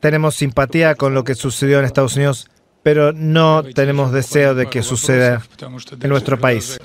Tenemos 0.00 0.34
simpatía 0.34 0.94
con 0.94 1.14
lo 1.14 1.24
que 1.24 1.34
sucedió 1.34 1.78
en 1.78 1.86
Estados 1.86 2.16
Unidos, 2.16 2.48
pero 2.82 3.12
no 3.12 3.64
tenemos 3.64 4.12
deseo 4.12 4.54
de 4.54 4.68
que 4.68 4.82
suceda 4.82 5.42
en 6.00 6.08
nuestro 6.08 6.38
país. 6.38 6.78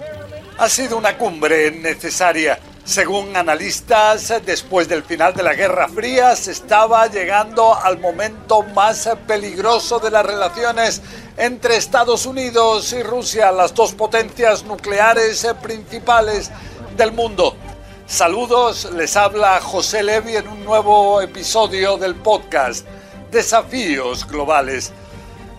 Ha 0.57 0.69
sido 0.69 0.97
una 0.97 1.17
cumbre 1.17 1.71
necesaria. 1.71 2.59
Según 2.87 3.35
analistas, 3.35 4.33
después 4.45 4.87
del 4.87 5.03
final 5.03 5.33
de 5.33 5.43
la 5.43 5.55
Guerra 5.55 5.89
Fría, 5.89 6.33
se 6.37 6.53
estaba 6.53 7.05
llegando 7.07 7.75
al 7.75 7.99
momento 7.99 8.63
más 8.63 9.09
peligroso 9.27 9.99
de 9.99 10.09
las 10.09 10.25
relaciones 10.25 11.01
entre 11.35 11.75
Estados 11.75 12.25
Unidos 12.25 12.93
y 12.93 13.03
Rusia, 13.03 13.51
las 13.51 13.75
dos 13.75 13.93
potencias 13.93 14.63
nucleares 14.63 15.45
principales 15.61 16.49
del 16.95 17.11
mundo. 17.11 17.57
Saludos, 18.05 18.89
les 18.93 19.17
habla 19.17 19.59
José 19.59 20.01
Levi 20.01 20.37
en 20.37 20.47
un 20.47 20.63
nuevo 20.63 21.21
episodio 21.21 21.97
del 21.97 22.15
podcast 22.15 22.87
Desafíos 23.29 24.25
Globales. 24.25 24.93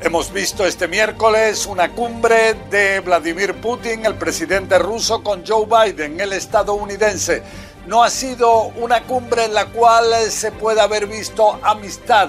Hemos 0.01 0.33
visto 0.33 0.65
este 0.65 0.87
miércoles 0.87 1.67
una 1.67 1.91
cumbre 1.91 2.55
de 2.71 3.01
Vladimir 3.01 3.61
Putin, 3.61 4.07
el 4.07 4.15
presidente 4.15 4.79
ruso, 4.79 5.25
con 5.25 5.45
Joe 5.45 5.67
Biden, 5.67 6.21
el 6.21 6.35
estadounidense. 6.35 7.43
No 7.89 8.05
ha 8.05 8.09
sido 8.09 8.67
una 8.77 9.03
cumbre 9.03 9.47
en 9.47 9.55
la 9.55 9.67
cual 9.67 10.15
se 10.31 10.53
pueda 10.53 10.85
haber 10.85 11.09
visto 11.09 11.59
amistad, 11.65 12.29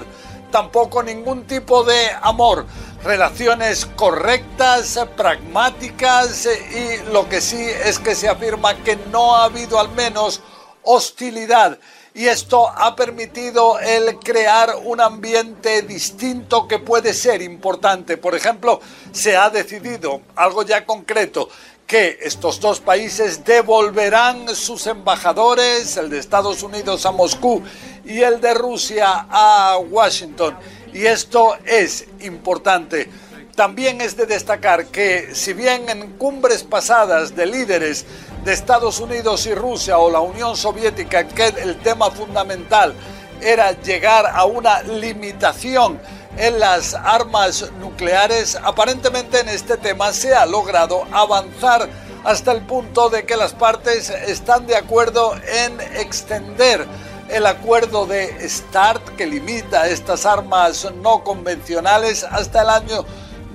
tampoco 0.50 1.00
ningún 1.04 1.46
tipo 1.46 1.84
de 1.84 2.08
amor 2.22 2.66
relaciones 3.04 3.86
correctas, 3.86 4.98
pragmáticas 5.16 6.46
y 6.46 7.12
lo 7.12 7.28
que 7.28 7.40
sí 7.40 7.64
es 7.84 8.00
que 8.00 8.16
se 8.16 8.28
afirma 8.28 8.74
que 8.82 8.96
no 9.12 9.36
ha 9.36 9.44
habido 9.44 9.78
al 9.78 9.90
menos 9.92 10.42
hostilidad 10.82 11.78
y 12.14 12.26
esto 12.26 12.68
ha 12.68 12.96
permitido 12.96 13.78
el 13.78 14.18
crear 14.18 14.76
un 14.84 15.00
ambiente 15.00 15.82
distinto 15.82 16.66
que 16.66 16.78
puede 16.78 17.14
ser 17.14 17.42
importante. 17.42 18.16
Por 18.16 18.34
ejemplo, 18.34 18.80
se 19.12 19.36
ha 19.36 19.50
decidido 19.50 20.20
algo 20.36 20.62
ya 20.62 20.84
concreto 20.84 21.48
que 21.86 22.18
estos 22.22 22.60
dos 22.60 22.80
países 22.80 23.44
devolverán 23.44 24.54
sus 24.54 24.86
embajadores, 24.86 25.96
el 25.96 26.10
de 26.10 26.18
Estados 26.18 26.62
Unidos 26.62 27.04
a 27.06 27.10
Moscú 27.10 27.62
y 28.04 28.20
el 28.20 28.40
de 28.40 28.54
Rusia 28.54 29.26
a 29.28 29.78
Washington 29.78 30.56
y 30.92 31.06
esto 31.06 31.56
es 31.64 32.06
importante. 32.20 33.08
También 33.54 34.00
es 34.00 34.16
de 34.16 34.26
destacar 34.26 34.86
que 34.86 35.34
si 35.34 35.52
bien 35.52 35.88
en 35.88 36.12
cumbres 36.12 36.62
pasadas 36.62 37.34
de 37.34 37.46
líderes 37.46 38.06
de 38.44 38.52
Estados 38.52 39.00
Unidos 39.00 39.46
y 39.46 39.54
Rusia 39.54 39.98
o 39.98 40.10
la 40.10 40.20
Unión 40.20 40.56
Soviética, 40.56 41.26
que 41.26 41.46
el 41.46 41.78
tema 41.80 42.10
fundamental 42.10 42.94
era 43.40 43.72
llegar 43.72 44.26
a 44.26 44.44
una 44.44 44.82
limitación 44.82 46.00
en 46.36 46.60
las 46.60 46.94
armas 46.94 47.70
nucleares, 47.80 48.56
aparentemente 48.62 49.40
en 49.40 49.48
este 49.48 49.76
tema 49.76 50.12
se 50.12 50.34
ha 50.34 50.46
logrado 50.46 51.04
avanzar 51.12 51.88
hasta 52.24 52.52
el 52.52 52.62
punto 52.62 53.10
de 53.10 53.24
que 53.24 53.36
las 53.36 53.52
partes 53.52 54.10
están 54.10 54.66
de 54.66 54.76
acuerdo 54.76 55.34
en 55.36 55.80
extender 55.98 56.86
el 57.28 57.46
acuerdo 57.46 58.06
de 58.06 58.48
START 58.48 59.16
que 59.16 59.26
limita 59.26 59.88
estas 59.88 60.26
armas 60.26 60.86
no 61.02 61.22
convencionales 61.24 62.24
hasta 62.24 62.62
el 62.62 62.68
año 62.68 63.04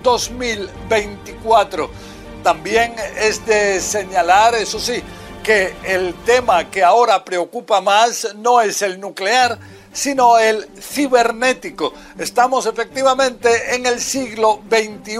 2024. 0.06 1.90
También 2.44 2.96
es 3.20 3.44
de 3.46 3.82
señalar, 3.82 4.54
eso 4.54 4.80
sí, 4.80 5.02
que 5.44 5.74
el 5.84 6.14
tema 6.26 6.70
que 6.70 6.84
ahora 6.84 7.26
preocupa 7.26 7.82
más 7.82 8.36
no 8.36 8.62
es 8.62 8.84
el 8.84 9.00
nuclear, 9.00 9.58
sino 9.92 10.38
el 10.38 10.70
cibernético. 10.80 11.92
Estamos 12.20 12.68
efectivamente 12.68 13.76
en 13.76 13.88
el 13.88 14.00
siglo 14.00 14.62
XXI. 14.70 15.18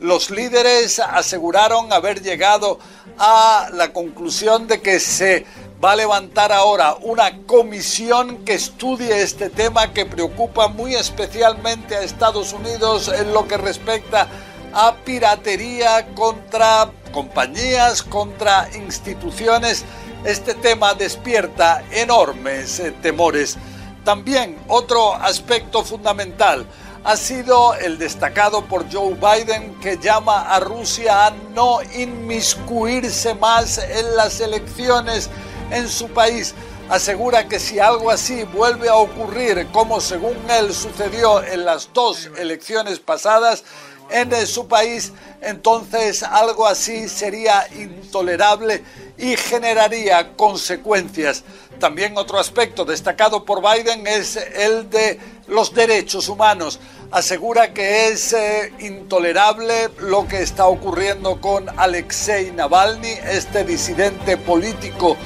Los 0.00 0.30
líderes 0.30 0.98
aseguraron 0.98 1.92
haber 1.92 2.22
llegado 2.22 2.78
a 3.18 3.68
la 3.74 3.92
conclusión 3.92 4.66
de 4.66 4.80
que 4.80 4.98
se 4.98 5.44
va 5.84 5.92
a 5.92 5.96
levantar 5.96 6.52
ahora 6.52 6.96
una 7.02 7.42
comisión 7.42 8.38
que 8.46 8.54
estudie 8.54 9.20
este 9.20 9.50
tema 9.50 9.92
que 9.92 10.06
preocupa 10.06 10.68
muy 10.68 10.94
especialmente 10.94 11.96
a 11.96 12.00
Estados 12.00 12.54
Unidos 12.54 13.08
en 13.08 13.34
lo 13.34 13.46
que 13.46 13.58
respecta 13.58 14.26
a 14.72 14.94
piratería 15.04 16.14
contra 16.14 16.90
compañías, 17.12 18.02
contra 18.02 18.70
instituciones. 18.74 19.84
Este 20.24 20.54
tema 20.54 20.94
despierta 20.94 21.84
enormes 21.90 22.80
eh, 22.80 22.92
temores. 23.02 23.58
También 24.02 24.56
otro 24.66 25.14
aspecto 25.14 25.84
fundamental 25.84 26.64
ha 27.04 27.16
sido 27.16 27.74
el 27.74 27.98
destacado 27.98 28.64
por 28.66 28.90
Joe 28.92 29.14
Biden 29.14 29.74
que 29.80 29.96
llama 29.96 30.54
a 30.54 30.60
Rusia 30.60 31.26
a 31.26 31.30
no 31.54 31.78
inmiscuirse 31.94 33.34
más 33.34 33.78
en 33.78 34.16
las 34.16 34.40
elecciones 34.40 35.30
en 35.70 35.88
su 35.88 36.08
país. 36.08 36.54
Asegura 36.90 37.46
que 37.46 37.60
si 37.60 37.78
algo 37.78 38.10
así 38.10 38.42
vuelve 38.42 38.88
a 38.88 38.96
ocurrir, 38.96 39.68
como 39.72 40.00
según 40.00 40.36
él 40.50 40.74
sucedió 40.74 41.42
en 41.42 41.64
las 41.64 41.92
dos 41.92 42.28
elecciones 42.36 42.98
pasadas 42.98 43.62
en 44.10 44.46
su 44.46 44.66
país, 44.68 45.12
entonces 45.40 46.22
algo 46.22 46.66
así 46.66 47.08
sería 47.08 47.66
intolerable 47.74 48.82
y 49.16 49.36
generaría 49.36 50.36
consecuencias. 50.36 51.44
También 51.78 52.18
otro 52.18 52.38
aspecto 52.38 52.84
destacado 52.84 53.44
por 53.44 53.62
Biden 53.62 54.06
es 54.06 54.36
el 54.36 54.90
de 54.90 55.18
los 55.46 55.74
derechos 55.74 56.28
humanos. 56.28 56.78
Asegura 57.10 57.72
que 57.72 58.08
es 58.08 58.32
eh, 58.32 58.72
intolerable 58.80 59.88
lo 59.98 60.28
que 60.28 60.42
está 60.42 60.66
ocurriendo 60.66 61.40
con 61.40 61.68
Alexei 61.78 62.52
Navalny, 62.52 63.12
este 63.24 63.64
disidente 63.64 64.36
político 64.36 65.16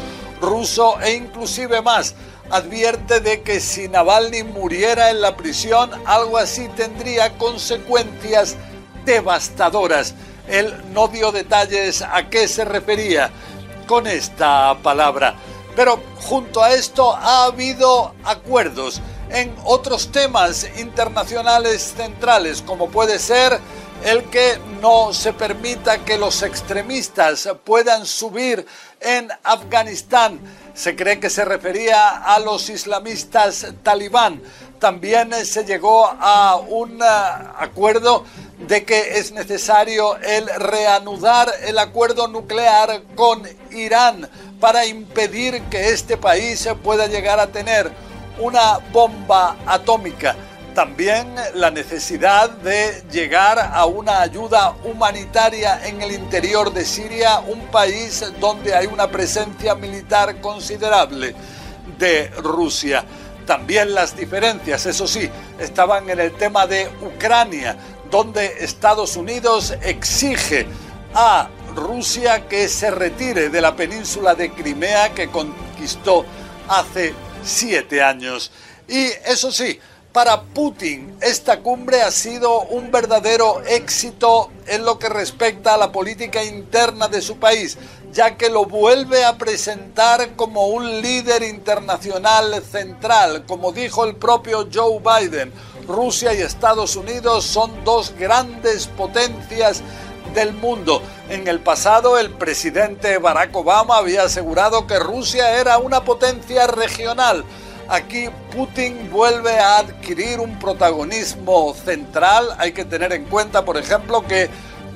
ruso 0.41 1.01
e 1.01 1.15
inclusive 1.15 1.83
más. 1.83 2.15
Advierte 2.51 3.21
de 3.21 3.43
que 3.43 3.59
si 3.59 3.89
Navalny 3.89 4.45
muriera 4.45 5.11
en 5.11 5.21
la 5.21 5.37
prisión, 5.37 5.91
algo 6.05 6.39
así 6.39 6.69
tendría 6.77 7.37
consecuencias 7.37 8.57
devastadoras. 9.05 10.15
Él 10.49 10.75
no 10.93 11.09
dio 11.09 11.33
detalles 11.33 12.03
a 12.03 12.29
qué 12.29 12.49
se 12.49 12.65
refería 12.65 13.31
con 13.87 14.07
esta 14.07 14.77
palabra. 14.83 15.35
Pero 15.77 16.01
junto 16.17 16.63
a 16.63 16.73
esto 16.73 17.15
ha 17.15 17.45
habido 17.45 18.15
acuerdos 18.25 19.01
en 19.31 19.55
otros 19.65 20.13
temas 20.13 20.67
internacionales 20.79 21.95
centrales, 21.97 22.63
como 22.63 22.89
puede 22.89 23.19
ser 23.19 23.59
el 24.05 24.25
que 24.25 24.59
no 24.83 25.15
se 25.15 25.33
permita 25.33 26.05
que 26.05 26.19
los 26.19 26.43
extremistas 26.43 27.49
puedan 27.65 28.05
subir 28.05 28.67
en 29.01 29.31
Afganistán. 29.43 30.39
Se 30.75 30.95
cree 30.95 31.19
que 31.19 31.31
se 31.31 31.45
refería 31.45 32.19
a 32.19 32.39
los 32.39 32.69
islamistas 32.69 33.67
talibán. 33.83 34.43
También 34.79 35.33
se 35.47 35.65
llegó 35.65 36.07
a 36.07 36.57
un 36.57 37.01
eh, 37.01 37.07
acuerdo 37.59 38.25
de 38.59 38.85
que 38.85 39.19
es 39.19 39.33
necesario 39.33 40.17
el 40.17 40.49
reanudar 40.49 41.51
el 41.63 41.79
acuerdo 41.79 42.29
nuclear 42.29 43.03
con 43.15 43.43
Irán 43.71 44.29
para 44.61 44.85
impedir 44.85 45.63
que 45.65 45.91
este 45.91 46.19
país 46.19 46.69
pueda 46.83 47.07
llegar 47.07 47.41
a 47.41 47.47
tener 47.47 47.91
una 48.39 48.79
bomba 48.93 49.57
atómica. 49.67 50.37
También 50.75 51.37
la 51.55 51.71
necesidad 51.71 52.51
de 52.51 53.05
llegar 53.13 53.61
a 53.61 53.87
una 53.87 54.21
ayuda 54.21 54.75
humanitaria 54.83 55.87
en 55.87 56.03
el 56.03 56.11
interior 56.11 56.73
de 56.73 56.85
Siria, 56.85 57.39
un 57.39 57.61
país 57.69 58.25
donde 58.41 58.75
hay 58.75 58.87
una 58.87 59.09
presencia 59.09 59.77
militar 59.77 60.41
considerable 60.41 61.33
de 61.97 62.29
Rusia. 62.39 63.05
También 63.47 63.95
las 63.95 64.17
diferencias, 64.17 64.85
eso 64.87 65.07
sí, 65.07 65.31
estaban 65.61 66.11
en 66.11 66.19
el 66.19 66.33
tema 66.33 66.67
de 66.67 66.91
Ucrania, 67.03 67.77
donde 68.11 68.65
Estados 68.65 69.17
Unidos 69.17 69.75
exige 69.81 70.67
a 71.15 71.49
Rusia 71.77 72.49
que 72.49 72.69
se 72.69 72.91
retire 72.91 73.49
de 73.49 73.61
la 73.61 73.77
península 73.77 74.35
de 74.35 74.51
Crimea 74.51 75.15
que 75.15 75.29
conquistó 75.29 76.25
hace 76.67 77.15
siete 77.45 78.03
años. 78.03 78.51
Y 78.89 79.05
eso 79.25 79.53
sí, 79.53 79.79
para 80.15 80.43
Putin, 80.43 81.19
esta 81.21 81.59
cumbre 81.59 82.03
ha 82.03 82.13
sido 82.13 82.61
un 82.61 82.93
verdadero 82.93 83.61
éxito 83.67 84.49
en 84.69 84.85
lo 84.85 84.97
que 84.97 85.09
respecta 85.09 85.75
a 85.75 85.77
la 85.77 85.91
política 85.91 86.45
interna 86.45 87.09
de 87.09 87.21
su 87.21 87.39
país, 87.39 87.77
ya 88.13 88.37
que 88.37 88.49
lo 88.49 88.65
vuelve 88.65 89.25
a 89.25 89.37
presentar 89.37 90.37
como 90.37 90.69
un 90.69 91.03
líder 91.03 91.43
internacional 91.43 92.63
central, 92.63 93.45
como 93.45 93.73
dijo 93.73 94.05
el 94.05 94.15
propio 94.15 94.69
Joe 94.73 95.01
Biden. 95.01 95.53
Rusia 95.89 96.33
y 96.33 96.43
Estados 96.43 96.95
Unidos 96.95 97.45
son 97.45 97.83
dos 97.83 98.15
grandes 98.17 98.87
potencias 98.87 99.83
del 100.33 100.53
mundo. 100.53 101.03
En 101.29 101.49
el 101.49 101.59
pasado, 101.59 102.19
el 102.19 102.31
presidente 102.31 103.19
Barack 103.19 103.57
Obama 103.57 103.97
había 103.97 104.23
asegurado 104.23 104.87
que 104.87 105.01
Rusia 105.01 105.59
era 105.59 105.79
una 105.79 106.05
potencia 106.05 106.69
regional. 106.69 107.45
Aquí 107.89 108.29
Putin 108.55 109.11
vuelve 109.11 109.59
a 109.59 109.79
adquirir 109.79 110.41
un 110.41 110.59
protagonismo 110.59 111.75
central. 111.75 112.49
Hay 112.59 112.73
que 112.73 112.85
tener 112.85 113.13
en 113.13 113.27
cuenta, 113.27 113.65
por 113.65 113.77
ejemplo, 113.77 114.27
que 114.27 114.49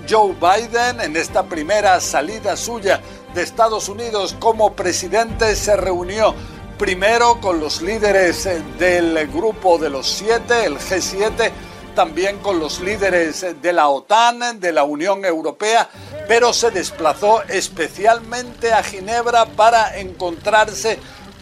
Joe 0.09 0.35
Biden 0.35 1.01
en 1.01 1.17
esta 1.17 1.43
primera 1.43 2.01
salida 2.01 2.57
suya 2.57 3.01
de 3.35 3.43
Estados 3.43 3.91
Unidos 3.91 4.35
como 4.39 4.75
presidente 4.75 5.55
se 5.55 5.77
reunió 5.77 6.35
primero 6.79 7.41
con 7.43 7.61
los 7.61 7.83
líderes 7.83 8.49
del 8.79 9.29
grupo 9.29 9.77
de 9.77 9.91
los 9.91 10.09
siete, 10.09 10.65
el 10.65 10.79
G7, 10.79 11.51
también 11.95 12.39
con 12.39 12.59
los 12.59 12.81
líderes 12.81 13.45
de 13.61 13.73
la 13.73 13.89
OTAN, 13.89 14.61
de 14.61 14.73
la 14.73 14.85
Unión 14.85 15.25
Europea, 15.25 15.91
pero 16.27 16.53
se 16.53 16.71
desplazó 16.71 17.43
especialmente 17.49 18.73
a 18.73 18.83
Ginebra 18.83 19.45
para 19.45 19.99
encontrarse 19.99 20.99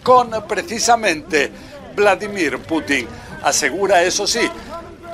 con 0.07 0.31
precisamente 0.47 1.51
Vladimir 1.93 2.59
Putin. 2.59 3.05
Asegura, 3.43 4.03
eso 4.03 4.25
sí, 4.25 4.49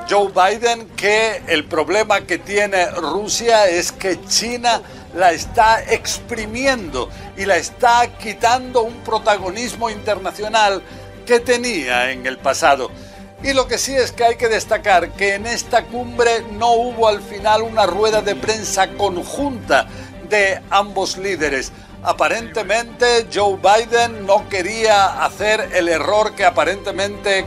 Joe 0.08 0.32
Biden 0.32 0.90
que 0.90 1.42
el 1.48 1.66
problema 1.66 2.22
que 2.22 2.38
tiene 2.38 2.86
Rusia 2.92 3.68
es 3.68 3.92
que 3.92 4.24
China 4.28 4.84
la 5.16 5.32
está 5.32 5.84
exprimiendo 5.84 7.10
y 7.36 7.46
la 7.46 7.58
está 7.58 8.06
quitando 8.20 8.84
un 8.84 8.94
protagonismo 8.98 9.90
internacional 9.90 10.84
que 11.26 11.40
tenía 11.40 12.12
en 12.12 12.28
el 12.28 12.38
pasado. 12.38 12.92
Y 13.42 13.54
lo 13.54 13.68
que 13.68 13.80
sí 13.80 13.96
es 13.96 14.12
que 14.12 14.26
hay 14.26 14.36
que 14.36 14.48
destacar 14.48 15.10
que 15.14 15.34
en 15.34 15.48
esta 15.48 15.86
cumbre 15.86 16.44
no 16.52 16.74
hubo 16.74 17.08
al 17.08 17.24
final 17.24 17.64
una 17.64 17.88
rueda 17.88 18.22
de 18.22 18.36
prensa 18.36 18.90
conjunta 18.90 19.88
de 20.30 20.62
ambos 20.70 21.18
líderes. 21.18 21.72
Aparentemente 22.04 23.28
Joe 23.34 23.58
Biden 23.58 24.26
no 24.26 24.50
quería 24.50 25.24
hacer 25.24 25.70
el 25.74 25.88
error 25.88 26.36
que 26.36 26.44
aparentemente 26.44 27.46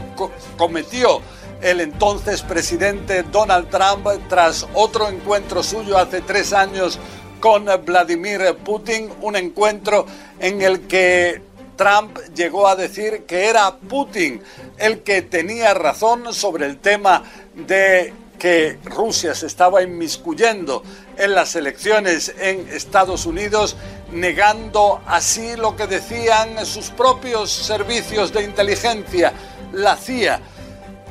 cometió 0.57 1.21
el 1.61 1.79
entonces 1.79 2.41
presidente 2.41 3.21
Donald 3.23 3.69
Trump 3.69 4.07
tras 4.27 4.65
otro 4.73 5.09
encuentro 5.09 5.61
suyo 5.61 5.97
hace 5.97 6.21
tres 6.21 6.53
años 6.53 6.99
con 7.39 7.65
Vladimir 7.85 8.55
Putin, 8.63 9.11
un 9.21 9.35
encuentro 9.35 10.07
en 10.39 10.61
el 10.63 10.87
que 10.87 11.41
Trump 11.75 12.17
llegó 12.35 12.67
a 12.67 12.75
decir 12.75 13.25
que 13.27 13.49
era 13.49 13.75
Putin 13.75 14.41
el 14.79 15.03
que 15.03 15.21
tenía 15.21 15.75
razón 15.75 16.33
sobre 16.33 16.65
el 16.65 16.77
tema 16.79 17.23
de 17.55 18.11
que 18.37 18.77
Rusia 18.83 19.33
se 19.35 19.47
estaba 19.47 19.81
inmiscuyendo 19.81 20.83
en 21.17 21.33
las 21.33 21.55
elecciones 21.55 22.33
en 22.39 22.67
Estados 22.69 23.25
Unidos, 23.25 23.75
negando 24.11 25.01
así 25.05 25.55
lo 25.55 25.75
que 25.75 25.87
decían 25.87 26.65
sus 26.65 26.89
propios 26.89 27.51
servicios 27.51 28.31
de 28.33 28.43
inteligencia, 28.43 29.33
la 29.73 29.95
CIA 29.95 30.41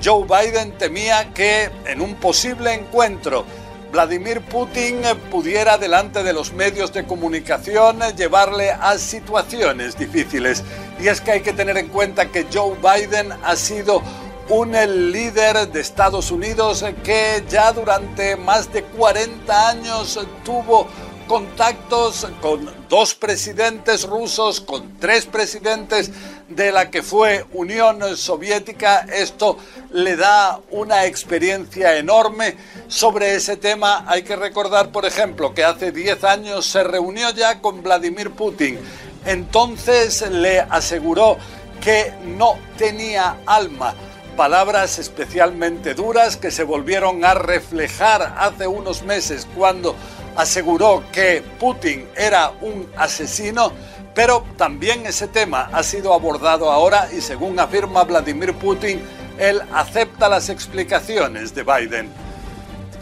Joe 0.02 0.24
Biden 0.24 0.72
temía 0.72 1.32
que 1.32 1.70
en 1.86 2.00
un 2.00 2.16
posible 2.16 2.74
encuentro 2.74 3.44
Vladimir 3.90 4.42
Putin 4.42 5.00
pudiera 5.30 5.78
delante 5.78 6.22
de 6.22 6.32
los 6.32 6.52
medios 6.52 6.92
de 6.92 7.06
comunicación 7.06 8.00
llevarle 8.16 8.70
a 8.70 8.98
situaciones 8.98 9.96
difíciles. 9.96 10.62
Y 11.00 11.08
es 11.08 11.20
que 11.20 11.32
hay 11.32 11.40
que 11.40 11.52
tener 11.52 11.78
en 11.78 11.88
cuenta 11.88 12.30
que 12.30 12.46
Joe 12.52 12.76
Biden 12.76 13.32
ha 13.42 13.56
sido 13.56 14.02
un 14.48 14.72
líder 15.12 15.68
de 15.68 15.80
Estados 15.80 16.30
Unidos 16.30 16.84
que 17.02 17.42
ya 17.48 17.72
durante 17.72 18.36
más 18.36 18.72
de 18.72 18.82
40 18.82 19.68
años 19.68 20.20
tuvo 20.44 20.88
contactos 21.26 22.26
con 22.40 22.70
dos 22.88 23.14
presidentes 23.14 24.04
rusos, 24.04 24.60
con 24.60 24.98
tres 24.98 25.26
presidentes 25.26 26.10
de 26.48 26.72
la 26.72 26.90
que 26.90 27.02
fue 27.02 27.44
Unión 27.52 28.16
Soviética. 28.16 29.06
Esto 29.12 29.58
le 29.92 30.16
da 30.16 30.60
una 30.70 31.04
experiencia 31.06 31.96
enorme 31.96 32.56
sobre 32.88 33.34
ese 33.34 33.56
tema. 33.56 34.04
Hay 34.06 34.22
que 34.22 34.36
recordar, 34.36 34.90
por 34.90 35.04
ejemplo, 35.04 35.54
que 35.54 35.64
hace 35.64 35.92
10 35.92 36.24
años 36.24 36.66
se 36.66 36.84
reunió 36.84 37.30
ya 37.30 37.60
con 37.60 37.82
Vladimir 37.82 38.30
Putin. 38.30 38.78
Entonces 39.24 40.30
le 40.30 40.60
aseguró 40.60 41.36
que 41.80 42.12
no 42.24 42.58
tenía 42.76 43.38
alma 43.46 43.94
palabras 44.36 44.98
especialmente 44.98 45.94
duras 45.94 46.36
que 46.36 46.50
se 46.50 46.62
volvieron 46.62 47.24
a 47.24 47.32
reflejar 47.34 48.34
hace 48.38 48.66
unos 48.66 49.02
meses 49.02 49.48
cuando 49.56 49.96
aseguró 50.36 51.04
que 51.10 51.42
Putin 51.58 52.08
era 52.16 52.52
un 52.60 52.88
asesino, 52.96 53.72
pero 54.14 54.44
también 54.56 55.06
ese 55.06 55.28
tema 55.28 55.68
ha 55.72 55.82
sido 55.82 56.14
abordado 56.14 56.70
ahora 56.70 57.08
y 57.16 57.20
según 57.20 57.58
afirma 57.58 58.04
Vladimir 58.04 58.54
Putin, 58.54 59.02
él 59.38 59.60
acepta 59.72 60.28
las 60.28 60.48
explicaciones 60.48 61.54
de 61.54 61.62
Biden. 61.62 62.10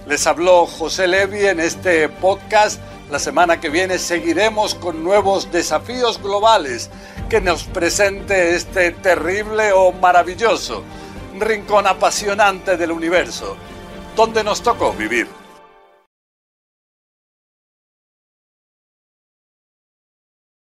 Les 0.06 0.26
habló 0.26 0.66
José 0.66 1.06
Levy 1.06 1.46
en 1.46 1.60
este 1.60 2.08
podcast. 2.08 2.80
La 3.10 3.18
semana 3.18 3.60
que 3.60 3.68
viene 3.68 3.98
seguiremos 3.98 4.74
con 4.74 5.04
nuevos 5.04 5.52
desafíos 5.52 6.20
globales 6.20 6.90
que 7.28 7.40
nos 7.40 7.64
presente 7.64 8.54
este 8.54 8.90
terrible 8.92 9.72
o 9.72 9.92
maravilloso 9.92 10.82
rincón 11.38 11.86
apasionante 11.86 12.76
del 12.76 12.92
universo, 12.92 13.56
donde 14.16 14.44
nos 14.44 14.62
tocó 14.62 14.92
vivir. 14.92 15.43